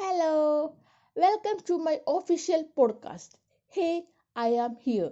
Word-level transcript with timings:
Hello, 0.00 0.34
welcome 1.18 1.58
to 1.70 1.74
my 1.74 1.94
official 1.94 2.64
podcast 2.76 3.38
hey 3.74 4.04
I 4.38 4.56
am 4.56 4.76
here. 4.88 5.10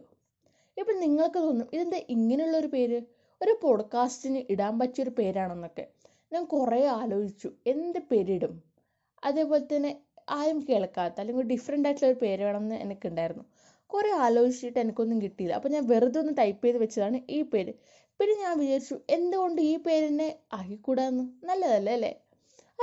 ഇപ്പം 0.78 1.00
നിങ്ങൾക്ക് 1.00 1.38
തോന്നും 1.38 1.68
ഇതെന്താ 1.72 2.00
ഇങ്ങനെയുള്ളൊരു 2.08 2.66
പേര്? 2.66 3.02
ഒരു 3.42 3.58
പോഡ്കാസ്റ്റിന് 3.62 4.42
ഇടാൻ 4.50 4.78
പറ്റിയൊരു 4.78 5.10
പേരാണെന്നൊക്കെ. 5.10 5.86
ഞാൻ 6.32 6.44
കുറേ 6.44 6.86
ആലോചിച്ചു 6.86 7.50
എന്ത് 7.66 7.98
പേരിടും? 7.98 8.62
അതേപോലെ 9.24 9.76
തന്നെ 9.76 10.00
ആരും 10.28 10.66
കേൾക്കാത്ത 10.68 11.14
അല്ലെങ്കിൽ 11.20 11.44
ഡിഫറെന്റ് 11.44 11.88
ആയിട്ടുള്ള 11.88 12.10
ഒരു 12.10 12.18
പേര് 12.18 12.42
വേണമെന്ന് 12.42 12.74
എനിക്കുണ്ടായിരുന്നു. 12.74 13.44
കുറേ 13.86 14.10
ആലോചിച്ചിട്ട് 14.10 14.78
എനിക്കൊന്നും 14.78 15.22
കിട്ടിയില്ല. 15.22 15.54
അപ്പോൾ 15.54 15.68
ഞാൻ 15.68 15.86
വെറുതെ 15.86 16.20
ഒന്ന് 16.20 16.32
ടൈപ്പ് 16.38 16.64
ചെയ്ത് 16.64 16.78
വെച്ചതാണ് 16.78 17.20
ഈ 17.30 17.42
പേര്. 17.42 17.74
പിന്നെ 18.20 18.36
ഞാൻ 18.36 18.58
വിചാരിച്ചു 18.58 18.98
എന്തുകൊണ്ട് 19.10 19.62
ഈ 19.62 19.76
പേരിനെ 19.76 20.38
ആക്കിക്കൂടാന്ന്? 20.52 21.46
നല്ലതല്ലേ? 21.46 21.92
അല്ലേ? 21.92 22.20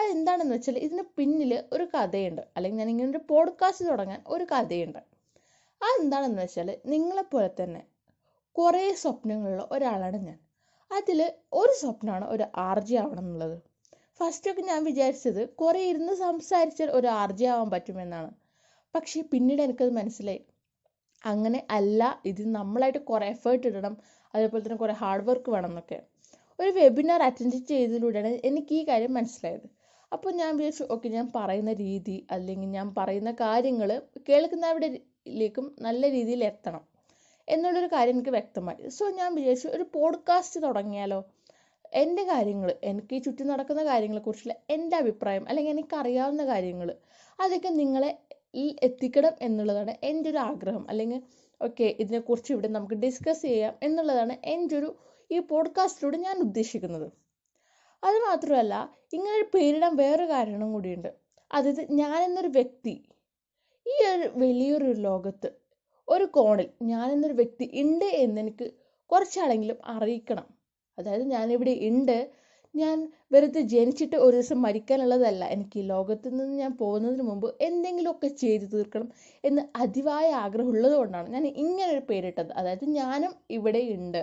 അതെന്താണെന്ന് 0.01 0.55
വെച്ചാൽ 0.55 0.77
ഇതിന് 0.77 1.03
പിന്നിൽ 1.17 1.63
ഒരു 1.73 1.87
കഥയുണ്ട്. 1.95 2.41
അല്ലെങ്കിൽ 2.55 2.79
ഞാൻ 2.79 2.89
ഇങ്ങനെ 2.89 3.09
ഒരു 3.09 3.19
പോഡ്കാസ്റ്റ് 3.29 3.85
തുടങ്ങാൻ 3.85 4.23
ഒരു 4.27 4.43
കഥയുണ്ട്. 4.43 4.99
അതെന്താണെന്ന് 5.81 6.41
വെച്ചാൽ 6.41 6.77
നിങ്ങളെപ്പോലെ 6.85 7.49
തന്നെ 7.63 7.83
കുറേ 8.51 8.93
സ്വപ്നങ്ങളുള്ള 8.93 9.67
ഒരാളാണ് 9.71 10.17
ഞാൻ. 10.17 10.39
അതിൽ 10.91 11.33
ഒരു 11.53 11.73
സ്വപ്നമാണ് 11.79 12.29
ഒരു 12.29 12.45
ആർജി 12.55 12.95
ആവണം 12.95 13.19
എന്നുള്ളത് 13.19 13.61
ഫസ്റ്റൊക്കെ 14.19 14.61
ഞാൻ 14.61 14.83
വിചാരിച്ചത് 14.83 15.49
കുറേ 15.49 15.89
ഇരുന്ന് 15.89 16.13
സംസാരിച്ചാൽ 16.13 16.89
ഒരു 16.91 17.07
ആർ 17.07 17.31
ജി 17.31 17.45
ആവാൻ 17.45 17.69
പറ്റുമെന്നാണ്. 17.69 18.31
പക്ഷേ 18.95 19.21
പിന്നീട് 19.21 19.61
എനിക്കത് 19.61 19.93
മനസ്സിലായി. 19.93 20.45
അങ്ങനെ 21.25 21.67
അല്ല 21.69 22.21
ഇത് 22.25 22.55
നമ്മളായിട്ട് 22.55 22.99
കുറേ 22.99 23.27
എഫേർട്ട് 23.27 23.67
ഇടണം 23.67 23.97
അതേപോലെ 24.35 24.63
തന്നെ 24.63 24.77
കുറേ 24.77 24.93
ഹാർഡ് 24.93 25.29
വർക്ക് 25.29 25.51
വേണം 25.51 25.69
എന്നൊക്കെ. 25.69 26.01
ഒരു 26.59 26.69
വെബിനാർ 26.69 27.23
അറ്റൻഡ് 27.23 27.67
ചെയ്തതിലൂടെയാണ് 27.67 28.27
എനിക്ക് 28.27 28.75
ഈ 28.75 28.87
കാര്യം 28.87 29.13
മനസ്സിലായത്. 29.13 29.69
അപ്പോൾ 30.13 30.33
ഞാൻ 30.33 30.57
വിചാരിച്ചു 30.57 30.83
ഓക്കെ 30.91 31.09
ഞാൻ 31.09 31.31
പറയുന്ന 31.35 31.73
രീതി 31.73 32.27
അല്ലെങ്കിൽ 32.31 32.69
ഞാൻ 32.69 32.95
പറയുന്ന 32.97 33.31
കാര്യങ്ങൾ 33.31 34.01
കേൾക്കുന്നവരിലേക്കും 34.29 35.75
നല്ല 35.79 36.11
രീതിയിൽ 36.11 36.43
എത്തണം. 36.43 36.81
എന്നുള്ളൊരു 37.49 37.85
കാര്യം 37.85 38.13
എനിക്ക് 38.13 38.29
വ്യക്തമായി. 38.29 38.89
സോ 38.89 39.09
ഞാൻ 39.09 39.35
വിചാരിച്ചു 39.35 39.67
ഒരു 39.67 39.85
പോഡ്കാസ്റ്റ് 39.93 40.63
തുടങ്ങിയാലോ? 40.63 41.25
എന്റെ 41.93 42.23
കാര്യങ്ങൾ 42.23 42.75
എനിക്ക് 42.83 43.15
ഈ 43.15 43.17
ചുറ്റും 43.17 43.47
നടക്കുന്ന 43.47 43.85
കാര്യങ്ങളെക്കുറിച്ചുള്ള 43.85 44.55
എന്റെ 44.69 44.97
അഭിപ്രായം 44.97 45.49
അല്ലെങ്കിൽ 45.49 45.71
എനിക്കറിയാവുന്ന 45.71 46.45
കാര്യങ്ങൾ 46.45 46.95
അതൊക്കെ 47.39 47.69
നിങ്ങളെ 47.69 48.19
ഈ 48.55 48.75
എത്തിക്കണം 48.83 49.31
എന്നുള്ളതാണ് 49.41 49.95
എന്റെ 50.03 50.29
ഒരു 50.29 50.37
ആഗ്രഹം. 50.37 50.89
അല്ലെങ്കിൽ 50.89 51.21
ഓക്കെ 51.61 51.95
ഇതിനെക്കുറിച്ച് 51.99 52.53
ഇവിടെ 52.53 52.67
നമുക്ക് 52.67 52.93
ഡിസ്കസ് 52.93 53.41
ചെയ്യാം 53.41 53.73
എന്നുള്ളതാണ് 53.83 54.35
എന്റെ 54.45 54.77
ഒരു 54.77 54.95
ഈ 55.31 55.39
പോഡ്കാസ്റ്റിലൂടെ 55.39 56.17
ഞാൻ 56.17 56.37
ഉദ്ദേശിക്കുന്നത്. 56.37 57.26
അത് 58.03 58.17
മാത്രമല്ല 58.27 58.73
ഇങ്ങനെ 59.13 59.35
ഒരു 59.39 59.47
പേരിടാൻ 59.53 59.95
വേറൊരു 59.95 60.27
കാരണം 60.31 60.73
കൂടിയുണ്ട്. 60.73 61.09
അതായത് 61.51 61.83
ഞാൻ 61.99 62.17
എന്നൊരു 62.23 62.47
വ്യക്തി 62.57 62.93
ഈ 63.85 63.95
ഒരു 64.13 64.27
വലിയൊരു 64.35 64.89
ലോകത്ത് 65.07 65.49
ഒരു 66.07 66.25
കോണിൽ 66.35 66.69
ഞാൻ 66.83 67.11
എന്നൊരു 67.11 67.33
വ്യക്തി 67.33 67.65
ഉണ്ട് 67.83 68.05
എന്നെനിക്ക് 68.23 68.67
കുറച്ചാളെങ്കിലും 69.09 69.77
അറിയിക്കണം. 69.95 70.47
അതായത് 70.97 71.23
ഞാനിവിടെ 71.27 71.73
ഉണ്ട്. 71.89 72.17
ഞാൻ 72.75 72.97
വെറുതെ 73.31 73.61
ജനിച്ചിട്ട് 73.73 74.17
ഒരു 74.17 74.35
ദിവസം 74.37 74.61
മരിക്കാനുള്ളതല്ല. 74.61 75.43
എനിക്ക് 75.45 75.77
ഈ 75.79 75.85
ലോകത്ത് 75.85 76.27
നിന്ന് 76.39 76.55
ഞാൻ 76.55 76.77
പോകുന്നതിന് 76.77 77.23
മുമ്പ് 77.23 77.47
എന്തെങ്കിലുമൊക്കെ 77.61 78.27
ചെയ്തു 78.43 78.65
തീർക്കണം 78.65 79.09
എന്ന് 79.43 79.61
അതിവായ 79.75 80.29
ആഗ്രഹമുള്ളത് 80.43 80.95
കൊണ്ടാണ് 80.95 81.29
ഞാൻ 81.29 81.45
ഇങ്ങനെ 81.57 81.89
ഒരു 81.91 82.03
പേരിട്ടത്. 82.09 82.51
അതായത് 82.53 82.85
ഞാനും 82.91 83.33
ഇവിടെ 83.49 83.81
ഉണ്ട്. 83.97 84.21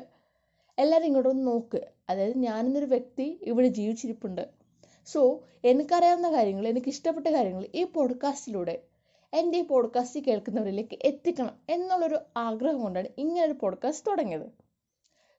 എല്ലാവരും 0.78 1.06
ഇങ്ങോട്ടൊന്ന് 1.06 1.46
നോക്ക്. 1.46 1.80
അതായത് 2.08 2.38
ഞാനെന്നൊരു 2.38 2.86
വ്യക്തി 2.86 3.38
ഇവിടെ 3.42 3.68
ജീവിച്ചിരിപ്പുണ്ട്. 3.68 4.48
സോ 5.06 5.42
എനിക്കറിയാവുന്ന 5.64 6.32
കാര്യങ്ങൾ 6.32 6.68
എനിക്ക് 6.68 6.88
ഇഷ്ടപ്പെട്ട 6.88 7.26
കാര്യങ്ങൾ 7.26 7.66
ഈ 7.74 7.84
പോഡ്കാസ്റ്റിലൂടെ 7.84 8.82
എന്റെ 9.32 9.58
ഈ 9.58 9.62
പോഡ്കാസ്റ്റ് 9.62 10.20
കേൾക്കുന്നവരിലേക്ക് 10.20 10.98
എത്തിക്കണം 11.02 11.60
എന്നുള്ളൊരു 11.68 12.18
ആഗ്രഹം 12.36 12.80
കൊണ്ടാണ് 12.80 13.08
ഇങ്ങനൊരു 13.18 13.52
പോഡ്കാസ്റ്റ് 13.52 14.10
തുടങ്ങിയത്. 14.10 14.46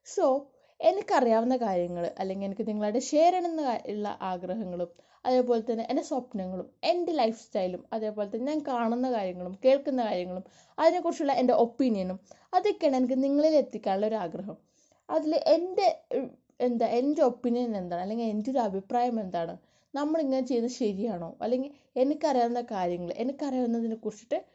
സോ 0.06 0.26
എനിക്കറിയാവുന്ന 0.82 1.58
കാര്യങ്ങൾ 1.58 2.14
അല്ലെങ്കിൽ 2.20 2.46
എനിക്ക് 2.46 2.68
നിങ്ങളായിട്ട് 2.68 3.00
ഷെയർ 3.00 3.32
ചെയ്യണമെന്ന് 3.32 3.92
ഉള്ള 3.92 4.18
ആഗ്രഹങ്ങളും 4.22 4.90
അതേപോലെ 5.26 5.62
തന്നെ 5.62 5.88
എന്റെ 5.90 6.04
സ്വപ്നങ്ങളും 6.04 6.72
എന്റെ 6.84 7.12
ലൈഫ് 7.12 7.40
സ്റ്റൈലും 7.40 7.86
അതേപോലെ 7.94 8.36
തന്നെ 8.36 8.54
ഞാൻ 8.54 8.64
കാണുന്ന 8.68 9.12
കാര്യങ്ങളും 9.12 9.60
കേൾക്കുന്ന 9.66 10.06
കാര്യങ്ങളും 10.06 10.44
അതിനെക്കുറിച്ചുള്ള 10.80 11.34
എന്റെ 11.34 11.54
ഒപ്പീനിയനും 11.54 12.20
അതൊക്കെയാണ് 12.54 12.96
എനിക്ക് 12.96 13.24
നിങ്ങളിൽ 13.24 13.56
എത്തിക്കാനുള്ള 13.56 14.06
ഒരു 14.06 14.16
ആഗ്രഹം. 14.16 14.58
അതിൽ 15.10 15.36
എന്റെ 15.36 15.88
എന്താ 16.60 16.88
എന്റെ 16.88 17.22
ഒപ്പീനിയൻ 17.22 17.78
എന്താണ്? 17.78 18.02
അല്ലെങ്കിൽ 18.02 18.26
എന്റെ 18.26 18.52
ഒരു 18.52 18.58
അഭിപ്രായം 18.58 19.20
എന്താണ്? 19.20 19.58
നമ്മളിങ്ങനെ 19.96 20.48
ചെയ്ത് 20.48 20.68
ശരിയാണോ? 20.68 21.38
അല്ലെങ്കിൽ 21.42 21.72
എനിക്കറിയാവുന്ന 21.98 22.62
കാര്യങ്ങൾ 22.62 23.14
എനിക്കറിയാവുന്നതിനെ 23.18 23.96
കുറിച്ചിട്ട് 23.96 24.46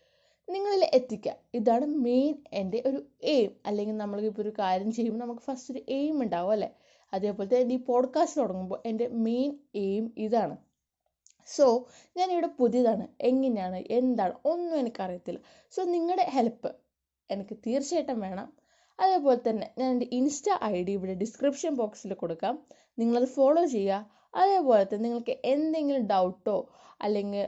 നിങ്ങളിൽ 0.49 0.85
എത്തിക്കുക. 0.95 1.35
ഇതാണ് 1.55 1.87
മെയിൻ 1.87 2.35
എന്റെ 2.53 2.83
ഒരു 2.87 3.07
എയിം 3.23 3.57
അല്ലെങ്കിൽ 3.67 3.97
നമ്മൾ 3.97 4.17
നമ്മളിപ്പോൾ 4.17 4.43
ഒരു 4.43 4.53
കാര്യം 4.59 4.93
ചെയ്യുമ്പോൾ 4.93 5.25
നമുക്ക് 5.25 5.41
ഫസ്റ്റ് 5.41 5.75
ഒരു 5.75 5.83
എയിം 5.89 6.23
ഉണ്ടാവും 6.23 6.53
അല്ലേ? 6.53 6.75
അതേപോലെ 7.13 7.63
തന്നെ 7.63 7.75
ഈ 7.75 7.79
പോഡ്കാസ്റ്റ് 7.79 8.41
തുടങ്ങുമ്പോൾ 8.41 8.83
എന്റെ 8.87 9.09
മെയിൻ 9.09 9.59
എയിം 9.75 10.15
ഇതാണ്. 10.17 10.57
സോ 11.47 11.87
ഞാനിവിടെ 12.17 12.47
പുതിയതാണ്. 12.47 13.09
എങ്ങനെയാണ്? 13.21 13.85
എന്താണ്? 13.91 14.35
ഒന്നും 14.45 14.79
എനിക്കറിയത്തില്ല. 14.79 15.41
സോ 15.71 15.83
നിങ്ങളുടെ 15.83 16.23
ഹെൽപ്പ് 16.23 16.77
എനിക്ക് 17.31 17.57
തീർച്ചയായിട്ടും 17.67 18.21
വേണം. 18.21 18.60
അതേപോലെ 19.01 19.41
തന്നെ 19.49 19.67
ഞാൻ 19.79 19.89
എന്റെ 19.91 20.07
ഇൻസ്റ്റ 20.13 20.49
ഐ 20.65 20.77
ഡി 20.83 20.93
ഇവിടെ 20.93 21.15
ഡിസ്ക്രിപ്ഷൻ 21.15 21.73
ബോക്സിൽ 21.75 22.15
കൊടുക്കാം. 22.15 22.55
നിങ്ങളത് 22.99 23.29
ഫോളോ 23.29 23.63
ചെയ്യുക. 23.67 24.01
അതേപോലെ 24.35 24.85
തന്നെ 24.85 25.05
നിങ്ങൾക്ക് 25.09 25.35
എന്തെങ്കിലും 25.45 26.05
ഡൗട്ടോ 26.07 26.59
അല്ലെങ്കിൽ 27.01 27.47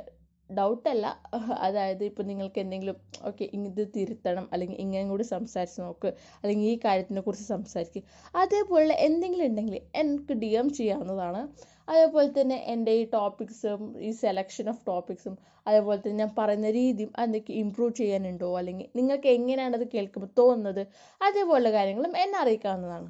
ഡൗട്ടല്ല 0.58 1.06
അതായത് 1.64 2.02
ഇപ്പോൾ 2.08 2.24
നിങ്ങൾക്ക് 2.30 2.60
എന്തെങ്കിലും 2.64 2.96
ഓക്കെ 3.28 3.44
ഇത് 3.58 3.82
തിരുത്തണം 3.96 4.46
അല്ലെങ്കിൽ 4.52 4.78
ഇങ്ങനെ 4.84 5.04
കൂടി 5.12 5.24
സംസാരിച്ച് 5.34 5.78
നോക്ക് 5.84 6.10
അല്ലെങ്കിൽ 6.42 6.66
ഈ 6.74 6.76
കാര്യത്തിനെ 6.84 7.22
കുറിച്ച് 7.26 7.46
സംസാരിക്കുക 7.54 8.02
അതേപോലെ 8.34 8.94
എന്തെങ്കിലും 9.06 9.46
ഉണ്ടെങ്കിൽ 9.50 9.76
എനിക്ക് 10.02 10.36
ഡി 10.42 10.50
എം 10.62 10.68
ചെയ്യാവുന്നതാണ്. 10.78 11.42
അതേപോലെ 11.88 12.28
തന്നെ 12.38 12.56
എന്റെ 12.72 12.92
ഈ 13.00 13.04
ടോപ്പിക്സും 13.14 13.80
ഈ 14.08 14.10
സെലക്ഷൻ 14.24 14.66
ഓഫ് 14.72 14.82
ടോപ്പിക്സും 14.90 15.34
അതേപോലെ 15.66 15.98
തന്നെ 16.00 16.18
ഞാൻ 16.22 16.30
പറയുന്ന 16.38 16.68
രീതിയും 16.78 17.10
അതൊക്കെ 17.22 17.52
ഇമ്പ്രൂവ് 17.62 17.94
ചെയ്യാനുണ്ടോ? 18.00 18.50
അല്ലെങ്കിൽ 18.60 18.88
നിങ്ങൾക്ക് 18.98 19.28
എങ്ങനെയാണ് 19.38 19.76
അത് 19.80 19.86
കേൾക്കുമ്പോൾ 19.94 20.32
തോന്നുന്നത്? 20.40 20.82
അതേപോലുള്ള 21.20 21.72
കാര്യങ്ങളും 21.78 22.14
എന്നെ 22.24 22.38
അറിയിക്കാവുന്നതാണ്. 22.44 23.08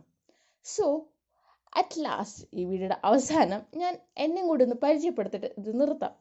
സോ 0.64 0.86
അറ്റ് 1.80 1.98
ലാസ്റ്റ് 2.04 2.42
ഈ 2.60 2.62
വീഡിയോയുടെ 2.70 2.96
അവസാനം 3.08 3.60
ഞാൻ 3.82 3.92
എന്നെയും 4.24 4.46
കൂടി 4.50 4.62
ഒന്ന് 4.66 4.76
പരിചയപ്പെടുത്തിയിട്ട് 4.84 5.50
ഇത് 5.60 5.70
നിർത്താം. 5.80 6.12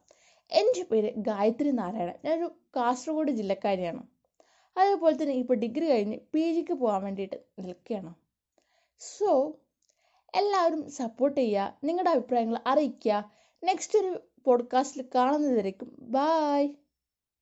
എന്റെ 0.50 0.82
പേര് 0.82 1.12
ഗായത്രി 1.16 1.70
നാരായണൻ. 1.70 2.14
ഞാനൊരു 2.24 2.48
കാസർഗോഡ് 2.76 3.30
ജില്ലക്കാരിയാണ്. 3.30 4.02
അതേപോലെ 4.76 5.22
തന്നെ 5.22 5.34
ഇപ്പോൾ 5.34 5.54
ഡിഗ്രി 5.54 5.86
കഴിഞ്ഞ് 5.90 6.18
പി 6.32 6.52
ജിക്ക് 6.52 6.72
പോകാൻ 6.72 7.02
വേണ്ടിയിട്ട് 7.02 7.36
നിൽക്കുകയാണ് 7.58 8.14
സോ 9.00 9.30
എല്ലാവരും 10.34 10.90
സപ്പോർട്ട് 10.90 11.40
ചെയ്യുക 11.40 11.78
നിങ്ങളുടെ 11.84 12.10
അഭിപ്രായങ്ങൾ 12.10 12.58
അറിയിക്കുക. 12.66 13.30
നെക്സ്റ്റ് 13.62 13.98
ഒരു 13.98 14.20
പോഡ്കാസ്റ്റിൽ 14.44 15.04
കാണുന്നതായിരിക്കും 15.14 15.96
ബായ് 16.00 16.68